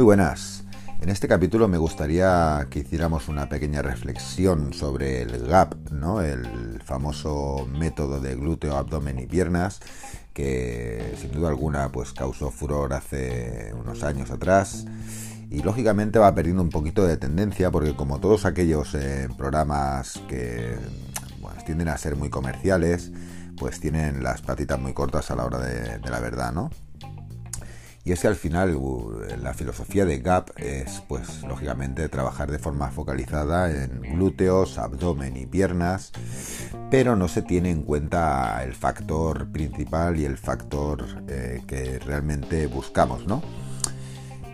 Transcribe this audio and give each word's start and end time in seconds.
Muy 0.00 0.06
buenas. 0.06 0.64
En 1.02 1.10
este 1.10 1.28
capítulo 1.28 1.68
me 1.68 1.76
gustaría 1.76 2.68
que 2.70 2.78
hiciéramos 2.78 3.28
una 3.28 3.50
pequeña 3.50 3.82
reflexión 3.82 4.72
sobre 4.72 5.20
el 5.20 5.46
GAP, 5.46 5.90
¿no? 5.90 6.22
El 6.22 6.80
famoso 6.82 7.68
método 7.70 8.18
de 8.18 8.34
glúteo, 8.34 8.78
abdomen 8.78 9.18
y 9.18 9.26
piernas 9.26 9.80
que 10.32 11.14
sin 11.20 11.32
duda 11.32 11.50
alguna 11.50 11.92
pues 11.92 12.14
causó 12.14 12.50
furor 12.50 12.94
hace 12.94 13.74
unos 13.74 14.02
años 14.02 14.30
atrás 14.30 14.86
y 15.50 15.62
lógicamente 15.62 16.18
va 16.18 16.34
perdiendo 16.34 16.62
un 16.62 16.70
poquito 16.70 17.06
de 17.06 17.18
tendencia 17.18 17.70
porque 17.70 17.94
como 17.94 18.20
todos 18.20 18.46
aquellos 18.46 18.94
eh, 18.94 19.28
programas 19.36 20.18
que 20.30 20.78
tienden 21.66 21.88
a 21.88 21.98
ser 21.98 22.16
muy 22.16 22.30
comerciales, 22.30 23.12
pues 23.58 23.80
tienen 23.80 24.22
las 24.22 24.40
patitas 24.40 24.80
muy 24.80 24.94
cortas 24.94 25.30
a 25.30 25.36
la 25.36 25.44
hora 25.44 25.58
de, 25.58 25.98
de 25.98 26.10
la 26.10 26.20
verdad, 26.20 26.54
¿no? 26.54 26.70
Y 28.10 28.12
es 28.12 28.22
que 28.22 28.26
al 28.26 28.34
final 28.34 28.76
la 29.40 29.54
filosofía 29.54 30.04
de 30.04 30.18
GAP 30.18 30.50
es, 30.56 31.00
pues, 31.06 31.44
lógicamente, 31.44 32.08
trabajar 32.08 32.50
de 32.50 32.58
forma 32.58 32.90
focalizada 32.90 33.70
en 33.70 34.00
glúteos, 34.00 34.78
abdomen 34.78 35.36
y 35.36 35.46
piernas, 35.46 36.10
pero 36.90 37.14
no 37.14 37.28
se 37.28 37.42
tiene 37.42 37.70
en 37.70 37.82
cuenta 37.82 38.64
el 38.64 38.74
factor 38.74 39.52
principal 39.52 40.18
y 40.18 40.24
el 40.24 40.38
factor 40.38 41.06
eh, 41.28 41.62
que 41.68 42.00
realmente 42.00 42.66
buscamos, 42.66 43.28
¿no? 43.28 43.42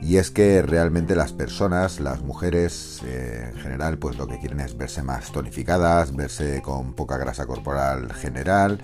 Y 0.00 0.18
es 0.18 0.30
que 0.30 0.62
realmente 0.62 1.16
las 1.16 1.32
personas, 1.32 1.98
las 1.98 2.22
mujeres 2.22 3.00
eh, 3.04 3.50
en 3.52 3.58
general, 3.58 3.98
pues 3.98 4.16
lo 4.16 4.28
que 4.28 4.38
quieren 4.38 4.60
es 4.60 4.76
verse 4.76 5.02
más 5.02 5.32
tonificadas, 5.32 6.14
verse 6.14 6.62
con 6.62 6.94
poca 6.94 7.16
grasa 7.16 7.46
corporal 7.46 8.12
general 8.12 8.80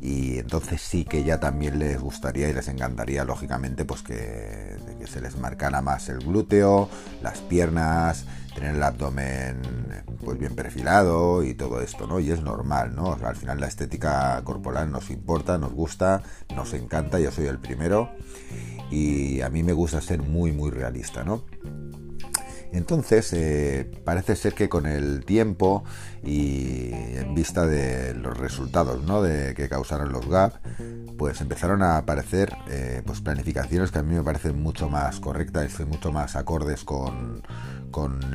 y 0.00 0.38
entonces 0.38 0.80
sí 0.80 1.04
que 1.04 1.24
ya 1.24 1.40
también 1.40 1.78
les 1.78 2.00
gustaría 2.00 2.48
y 2.48 2.52
les 2.52 2.68
encantaría 2.68 3.24
lógicamente 3.24 3.84
pues 3.84 4.02
que, 4.02 4.76
se 5.06 5.20
les 5.20 5.36
marcara 5.36 5.82
más 5.82 6.08
el 6.08 6.18
glúteo, 6.18 6.88
las 7.22 7.38
piernas, 7.38 8.26
tener 8.54 8.74
el 8.74 8.82
abdomen 8.82 9.62
pues 10.24 10.38
bien 10.38 10.54
perfilado 10.54 11.44
y 11.44 11.54
todo 11.54 11.80
esto, 11.80 12.06
¿no? 12.06 12.18
Y 12.18 12.30
es 12.32 12.42
normal, 12.42 12.94
¿no? 12.94 13.12
al 13.12 13.36
final 13.36 13.60
la 13.60 13.68
estética 13.68 14.40
corporal 14.44 14.90
nos 14.90 15.10
importa, 15.10 15.58
nos 15.58 15.72
gusta, 15.72 16.22
nos 16.54 16.74
encanta, 16.74 17.20
yo 17.20 17.30
soy 17.30 17.46
el 17.46 17.58
primero 17.58 18.10
y 18.90 19.40
a 19.40 19.48
mí 19.48 19.62
me 19.62 19.72
gusta 19.72 20.00
ser 20.00 20.22
muy 20.22 20.52
muy 20.52 20.70
realista, 20.70 21.24
¿no? 21.24 21.44
Entonces, 22.76 23.32
eh, 23.32 23.90
parece 24.04 24.36
ser 24.36 24.52
que 24.52 24.68
con 24.68 24.84
el 24.84 25.24
tiempo 25.24 25.82
y 26.22 26.90
en 26.92 27.34
vista 27.34 27.66
de 27.66 28.12
los 28.12 28.36
resultados 28.36 29.02
¿no? 29.02 29.22
de, 29.22 29.54
que 29.54 29.68
causaron 29.70 30.12
los 30.12 30.28
GAP, 30.28 30.54
pues 31.16 31.40
empezaron 31.40 31.82
a 31.82 31.96
aparecer 31.96 32.54
eh, 32.68 33.02
pues 33.06 33.22
planificaciones 33.22 33.90
que 33.90 33.98
a 33.98 34.02
mí 34.02 34.14
me 34.14 34.22
parecen 34.22 34.62
mucho 34.62 34.90
más 34.90 35.20
correctas 35.20 35.80
y 35.80 35.84
mucho 35.84 36.12
más 36.12 36.36
acordes 36.36 36.84
con, 36.84 37.42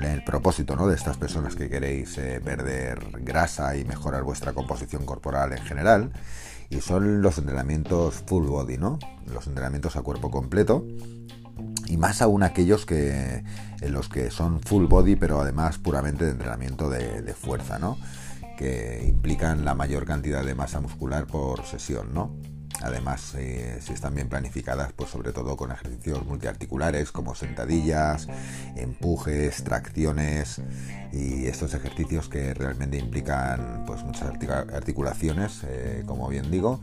el 0.02 0.24
propósito 0.24 0.76
¿no? 0.76 0.88
de 0.88 0.96
estas 0.96 1.18
personas 1.18 1.56
que 1.56 1.70
queréis 1.70 2.18
eh, 2.18 2.42
perder 2.44 3.00
grasa 3.20 3.76
y 3.78 3.86
mejorar 3.86 4.24
vuestra 4.24 4.54
composición 4.54 5.06
corporal 5.06 5.52
en 5.52 5.64
general. 5.64 6.12
Y 6.72 6.82
son 6.82 7.22
los 7.22 7.38
entrenamientos 7.38 8.24
full 8.26 8.48
body, 8.48 8.78
¿no? 8.78 8.98
Los 9.32 9.46
entrenamientos 9.46 9.98
a 9.98 10.02
cuerpo 10.02 10.32
completo 10.32 10.86
y 11.92 11.98
más 11.98 12.22
aún 12.22 12.42
aquellos 12.42 12.86
que 12.86 13.44
en 13.82 13.92
los 13.92 14.08
que 14.08 14.32
son 14.32 14.62
full 14.62 14.86
body 14.86 15.18
pero 15.18 15.42
además 15.42 15.78
puramente 15.78 16.24
de 16.24 16.32
entrenamiento 16.32 16.90
de, 16.90 17.34
fuerza, 17.34 17.80
¿no? 17.80 17.98
que 18.58 19.04
implican 19.06 19.66
la 19.66 19.76
mayor 19.76 20.06
cantidad 20.06 20.46
de 20.46 20.56
masa 20.56 20.80
muscular 20.80 21.26
por 21.26 21.66
sesión, 21.66 22.14
¿no? 22.14 22.32
Además, 22.84 23.34
eh, 23.36 23.80
si 23.82 23.94
están 23.94 24.16
bien 24.16 24.30
planificadas, 24.30 24.94
pues 24.94 25.10
sobre 25.10 25.34
todo 25.34 25.58
con 25.58 25.72
ejercicios 25.72 26.26
multiarticulares 26.26 27.12
como 27.12 27.36
sentadillas, 27.36 28.28
empujes, 28.76 29.64
tracciones 29.64 30.62
y 31.12 31.48
estos 31.48 31.74
ejercicios 31.74 32.30
que 32.30 32.54
realmente 32.54 32.98
implican 32.98 33.84
pues 33.86 34.04
muchas 34.04 34.32
articulaciones, 34.74 35.62
eh, 35.66 36.04
como 36.06 36.30
bien 36.30 36.50
digo, 36.50 36.80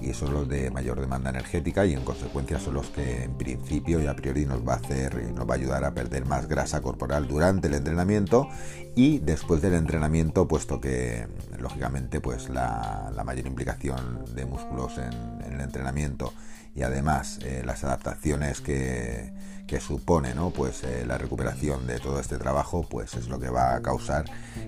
y 0.00 0.14
son 0.14 0.32
los 0.32 0.48
de 0.48 0.70
mayor 0.70 1.00
demanda 1.00 1.30
energética 1.30 1.84
y 1.86 1.94
en 1.94 2.04
consecuencia 2.04 2.58
son 2.58 2.74
los 2.74 2.88
que 2.88 3.24
en 3.24 3.34
principio 3.34 4.00
y 4.00 4.06
a 4.06 4.14
priori 4.14 4.46
nos 4.46 4.66
va 4.66 4.74
a 4.74 4.76
hacer 4.76 5.26
y 5.28 5.32
nos 5.32 5.48
va 5.48 5.54
a 5.54 5.56
ayudar 5.56 5.84
a 5.84 5.94
perder 5.94 6.26
más 6.26 6.48
grasa 6.48 6.80
corporal 6.80 7.28
durante 7.28 7.68
el 7.68 7.74
entrenamiento 7.74 8.48
y 8.94 9.18
después 9.18 9.62
del 9.62 9.74
entrenamiento 9.74 10.48
puesto 10.48 10.80
que 10.80 11.26
lógicamente 11.58 12.20
pues 12.20 12.48
la, 12.48 13.12
mayor 13.24 13.46
implicación 13.46 14.24
de 14.34 14.46
músculos 14.46 14.98
en 14.98 15.52
el 15.52 15.60
entrenamiento 15.60 16.32
y 16.74 16.82
además 16.82 17.38
eh, 17.42 17.62
las 17.64 17.84
adaptaciones 17.84 18.60
que, 18.60 19.32
supone 19.80 20.34
¿no? 20.34 20.50
pues, 20.50 20.82
eh, 20.82 21.04
la 21.06 21.16
recuperación 21.16 21.86
de 21.86 22.00
todo 22.00 22.18
este 22.18 22.38
trabajo 22.38 22.84
pues 22.90 23.14
es 23.14 23.28
lo 23.28 23.38
que 23.38 23.50
va 23.50 23.76
a 23.76 23.82
causar 23.82 24.24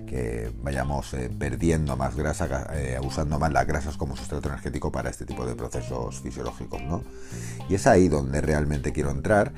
que 0.07 0.49
vayamos 0.61 1.13
eh, 1.13 1.29
perdiendo 1.37 1.97
más 1.97 2.15
grasa, 2.15 2.71
usando 3.03 3.37
más 3.37 3.51
las 3.51 3.67
grasas 3.67 3.97
como 3.97 4.15
sustrato 4.15 4.47
energético 4.47 4.93
para 4.93 5.09
este 5.09 5.25
tipo 5.25 5.45
de 5.45 5.55
procesos 5.55 6.21
fisiológicos. 6.21 6.81
¿no? 6.83 7.03
Y 7.67 7.75
es 7.75 7.85
ahí 7.85 8.07
donde 8.07 8.39
realmente 8.39 8.93
quiero 8.93 9.11
entrar 9.11 9.51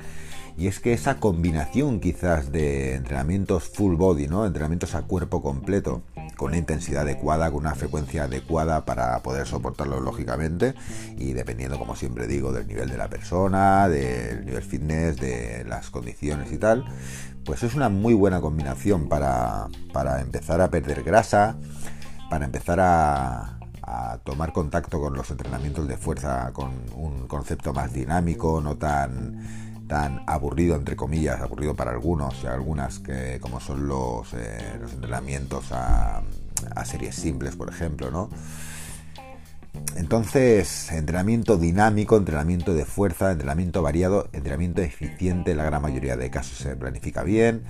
y 0.58 0.68
es 0.68 0.80
que 0.80 0.94
esa 0.94 1.18
combinación 1.18 2.00
quizás 2.00 2.50
de 2.50 2.94
entrenamientos 2.94 3.64
full 3.68 3.94
body, 3.94 4.26
¿no? 4.26 4.46
entrenamientos 4.46 4.94
a 4.94 5.02
cuerpo 5.02 5.42
completo, 5.42 6.02
con 6.36 6.48
una 6.48 6.58
intensidad 6.58 7.02
adecuada, 7.02 7.50
con 7.50 7.60
una 7.60 7.74
frecuencia 7.74 8.24
adecuada 8.24 8.84
para 8.84 9.22
poder 9.22 9.46
soportarlo 9.46 10.00
lógicamente. 10.00 10.74
Y 11.16 11.32
dependiendo, 11.32 11.78
como 11.78 11.96
siempre 11.96 12.26
digo, 12.26 12.52
del 12.52 12.66
nivel 12.66 12.88
de 12.88 12.98
la 12.98 13.08
persona, 13.08 13.88
del 13.88 14.44
nivel 14.44 14.62
fitness, 14.62 15.16
de 15.16 15.64
las 15.66 15.90
condiciones 15.90 16.52
y 16.52 16.58
tal, 16.58 16.84
pues 17.44 17.62
es 17.62 17.74
una 17.74 17.88
muy 17.88 18.14
buena 18.14 18.40
combinación 18.40 19.08
para, 19.08 19.68
para 19.92 20.20
empezar 20.20 20.60
a 20.60 20.70
perder 20.70 21.02
grasa, 21.02 21.56
para 22.28 22.44
empezar 22.44 22.80
a, 22.80 23.58
a 23.82 24.18
tomar 24.24 24.52
contacto 24.52 25.00
con 25.00 25.14
los 25.14 25.30
entrenamientos 25.30 25.86
de 25.88 25.96
fuerza 25.96 26.52
con 26.52 26.70
un 26.94 27.28
concepto 27.28 27.72
más 27.72 27.92
dinámico, 27.92 28.60
no 28.60 28.76
tan 28.76 29.75
tan 29.86 30.22
aburrido, 30.26 30.76
entre 30.76 30.96
comillas, 30.96 31.40
aburrido 31.40 31.74
para 31.74 31.92
algunos 31.92 32.34
y 32.42 32.46
algunas, 32.46 32.98
que 32.98 33.38
como 33.40 33.60
son 33.60 33.86
los, 33.86 34.32
eh, 34.34 34.78
los 34.80 34.92
entrenamientos 34.92 35.66
a, 35.72 36.22
series 36.84 37.14
simples, 37.14 37.54
por 37.54 37.68
ejemplo, 37.68 38.10
¿no? 38.10 38.30
Entonces, 39.96 40.90
entrenamiento 40.90 41.58
dinámico, 41.58 42.16
entrenamiento 42.16 42.74
de 42.74 42.84
fuerza, 42.86 43.32
entrenamiento 43.32 43.82
variado, 43.82 44.28
entrenamiento 44.32 44.80
eficiente, 44.80 45.50
en 45.50 45.58
la 45.58 45.64
gran 45.64 45.82
mayoría 45.82 46.16
de 46.16 46.30
casos 46.30 46.58
se 46.58 46.74
planifica 46.76 47.22
bien 47.22 47.64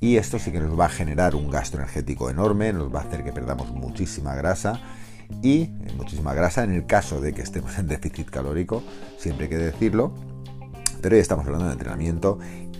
y 0.00 0.16
esto 0.16 0.40
sí 0.40 0.50
que 0.50 0.58
nos 0.58 0.78
va 0.78 0.86
a 0.86 0.88
generar 0.88 1.36
un 1.36 1.50
gasto 1.50 1.76
energético 1.76 2.30
enorme, 2.30 2.72
nos 2.72 2.92
va 2.92 3.00
a 3.00 3.02
hacer 3.04 3.22
que 3.22 3.32
perdamos 3.32 3.70
muchísima 3.70 4.34
grasa 4.34 4.80
y 5.42 5.70
muchísima 5.96 6.34
grasa 6.34 6.64
en 6.64 6.72
el 6.72 6.86
caso 6.86 7.20
de 7.20 7.32
que 7.32 7.42
estemos 7.42 7.78
en 7.78 7.86
déficit 7.86 8.28
calórico, 8.28 8.82
siempre 9.16 9.44
hay 9.44 9.50
que 9.50 9.58
decirlo, 9.58 10.12
pero 11.02 11.16
estamos 11.16 11.44
hablando 11.44 11.66
de 11.66 11.72
entrenamiento 11.72 12.38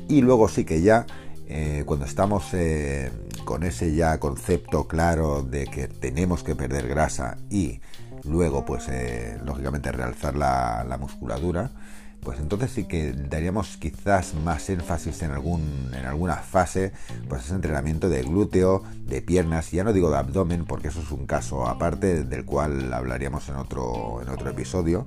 y 0.08 0.22
luego 0.22 0.48
sí 0.48 0.64
que 0.64 0.80
ya 0.80 1.06
eh, 1.48 1.82
cuando 1.84 2.06
estamos 2.06 2.44
eh, 2.54 3.10
con 3.44 3.64
ese 3.64 3.94
ya 3.94 4.18
concepto 4.18 4.86
claro 4.86 5.42
de 5.42 5.66
que 5.66 5.88
tenemos 5.88 6.42
que 6.44 6.54
perder 6.54 6.88
grasa 6.88 7.36
y 7.50 7.80
luego 8.24 8.64
pues 8.64 8.88
eh, 8.88 9.38
lógicamente 9.44 9.90
realzar 9.90 10.36
la, 10.36 10.96
musculatura 11.00 11.72
pues 12.20 12.38
entonces 12.38 12.70
sí 12.70 12.84
que 12.84 13.12
daríamos 13.12 13.76
quizás 13.78 14.34
más 14.34 14.70
énfasis 14.70 15.22
en 15.22 15.32
algún 15.32 15.90
en 15.92 16.06
alguna 16.06 16.36
fase 16.36 16.92
pues 17.28 17.44
ese 17.44 17.54
entrenamiento 17.54 18.08
de 18.08 18.22
glúteo 18.22 18.84
de 19.04 19.20
piernas 19.20 19.72
ya 19.72 19.82
no 19.82 19.92
digo 19.92 20.10
de 20.10 20.18
abdomen 20.18 20.64
porque 20.64 20.88
eso 20.88 21.00
es 21.00 21.10
un 21.10 21.26
caso 21.26 21.66
aparte 21.66 22.22
del 22.22 22.44
cual 22.44 22.94
hablaríamos 22.94 23.48
en 23.48 23.56
otro 23.56 24.22
en 24.22 24.28
otro 24.28 24.48
episodio 24.50 25.06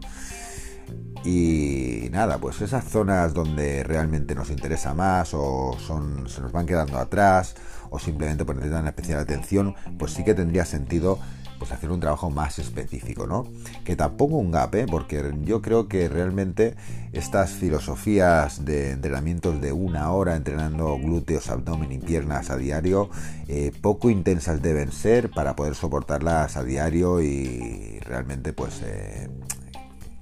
y 1.23 2.09
nada, 2.11 2.37
pues 2.37 2.61
esas 2.61 2.85
zonas 2.85 3.33
donde 3.33 3.83
realmente 3.83 4.35
nos 4.35 4.51
interesa 4.51 4.93
más 4.93 5.33
o 5.33 5.75
son, 5.79 6.29
se 6.29 6.41
nos 6.41 6.51
van 6.51 6.67
quedando 6.67 6.97
atrás 6.99 7.55
o 7.89 7.99
simplemente 7.99 8.45
pues 8.45 8.57
necesitan 8.57 8.87
especial 8.87 9.19
atención, 9.19 9.75
pues 9.97 10.13
sí 10.13 10.23
que 10.23 10.35
tendría 10.35 10.65
sentido 10.65 11.19
pues 11.57 11.71
hacer 11.71 11.89
un 11.91 11.99
trabajo 11.99 12.29
más 12.29 12.59
específico, 12.59 13.27
¿no? 13.27 13.47
Que 13.83 13.95
tampoco 13.95 14.35
un 14.35 14.51
gap, 14.51 14.75
¿eh? 14.75 14.85
porque 14.89 15.33
yo 15.43 15.61
creo 15.61 15.87
que 15.87 16.09
realmente 16.09 16.75
estas 17.13 17.51
filosofías 17.51 18.65
de 18.65 18.91
entrenamientos 18.91 19.61
de 19.61 19.71
una 19.71 20.11
hora 20.11 20.35
entrenando 20.35 20.97
glúteos, 20.97 21.49
abdomen 21.49 21.91
y 21.91 21.97
piernas 21.97 22.49
a 22.49 22.57
diario, 22.57 23.09
eh, 23.47 23.71
poco 23.81 24.09
intensas 24.09 24.61
deben 24.61 24.91
ser 24.91 25.31
para 25.31 25.55
poder 25.55 25.75
soportarlas 25.75 26.57
a 26.57 26.63
diario 26.63 27.21
y 27.21 27.99
realmente 28.01 28.53
pues 28.53 28.81
eh, 28.83 29.29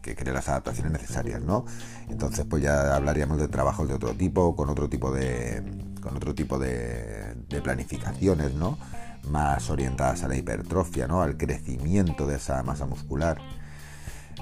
que 0.04 0.16
cree 0.16 0.34
las 0.34 0.50
adaptaciones 0.50 0.92
necesarias, 0.92 1.42
¿no? 1.42 1.66
Entonces, 2.10 2.46
pues 2.48 2.62
ya 2.62 2.96
hablaríamos 2.96 3.40
de 3.40 3.48
trabajos 3.48 3.88
de 3.88 3.96
otro 3.96 4.14
tipo, 4.14 4.56
con 4.56 4.70
otro 4.70 4.90
tipo 4.90 5.12
de, 5.12 5.64
con 6.02 6.16
otro 6.16 6.36
tipo 6.36 6.60
de, 6.60 7.36
planificaciones, 7.64 8.54
¿no? 8.54 8.78
Más 9.30 9.70
orientadas 9.70 10.24
a 10.24 10.28
la 10.28 10.36
hipertrofia, 10.36 11.08
¿no? 11.08 11.22
Al 11.22 11.38
crecimiento 11.38 12.28
de 12.28 12.36
esa 12.36 12.62
masa 12.64 12.86
muscular. 12.86 13.38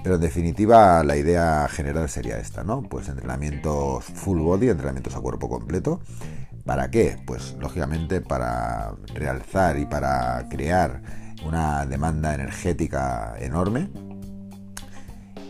Pero 0.04 0.16
en 0.16 0.22
definitiva 0.22 1.04
la 1.04 1.16
idea 1.16 1.68
general 1.70 2.10
sería 2.10 2.40
esta, 2.40 2.64
¿no? 2.64 2.82
Pues 2.82 3.08
entrenamientos 3.08 4.06
full 4.06 4.40
body, 4.40 4.70
entrenamientos 4.70 5.16
a 5.16 5.20
cuerpo 5.20 5.48
completo. 5.48 6.02
¿Para 6.66 6.90
qué? 6.90 7.22
Pues 7.28 7.56
lógicamente 7.60 8.22
para 8.22 8.96
realzar 9.14 9.78
y 9.78 9.86
para 9.86 10.48
crear 10.50 11.04
una 11.46 11.86
demanda 11.86 12.34
energética 12.34 13.36
enorme 13.40 13.90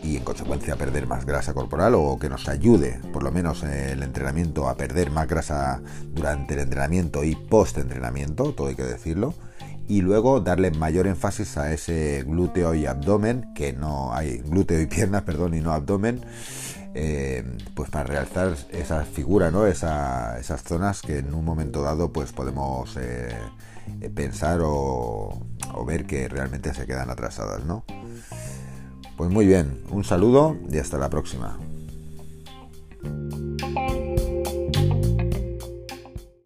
y 0.02 0.16
en 0.16 0.24
consecuencia 0.24 0.76
perder 0.76 1.06
más 1.06 1.24
grasa 1.24 1.54
corporal 1.54 1.94
o 1.94 2.18
que 2.18 2.28
nos 2.28 2.48
ayude 2.48 3.00
por 3.12 3.22
lo 3.22 3.30
menos 3.30 3.62
el 3.62 4.02
entrenamiento 4.02 4.68
a 4.68 4.76
perder 4.76 5.10
más 5.10 5.28
grasa 5.28 5.80
durante 6.12 6.54
el 6.54 6.60
entrenamiento 6.60 7.24
y 7.24 7.34
post 7.34 7.78
entrenamiento, 7.78 8.52
todo 8.52 8.68
hay 8.68 8.74
que 8.74 8.84
decirlo 8.84 9.34
y 9.88 10.00
luego 10.00 10.40
darle 10.40 10.70
mayor 10.70 11.06
énfasis 11.06 11.58
a 11.58 11.72
ese 11.72 12.22
glúteo 12.22 12.74
y 12.74 12.86
abdomen, 12.86 13.52
que 13.54 13.72
no 13.72 14.14
hay 14.14 14.38
glúteo 14.38 14.80
y 14.80 14.86
piernas, 14.86 15.22
perdón, 15.22 15.54
y 15.54 15.60
no 15.60 15.72
abdomen, 15.72 16.24
eh, 16.94 17.44
pues 17.74 17.90
para 17.90 18.04
realzar 18.04 18.56
esa 18.70 19.04
figura, 19.04 19.50
¿no? 19.50 19.66
esas 19.66 20.62
zonas 20.62 21.02
que 21.02 21.18
en 21.18 21.34
un 21.34 21.44
momento 21.44 21.82
dado 21.82 22.12
pues 22.12 22.32
podemos 22.32 22.96
eh, 22.96 23.34
pensar 24.14 24.60
o, 24.62 25.42
ver 25.86 26.06
que 26.06 26.28
realmente 26.28 26.72
se 26.74 26.86
quedan 26.86 27.10
atrasadas, 27.10 27.64
¿no? 27.64 27.84
Pues 29.22 29.30
muy 29.32 29.46
bien, 29.46 29.84
un 29.92 30.02
saludo 30.02 30.56
y 30.68 30.78
hasta 30.78 30.98
la 30.98 31.08
próxima. 31.08 31.56